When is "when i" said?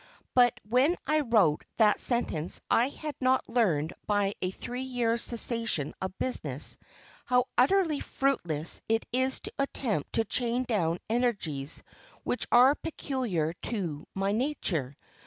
0.67-1.19